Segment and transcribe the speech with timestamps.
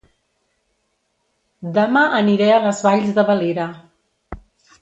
[1.77, 3.71] Dema aniré a Les Valls de Valira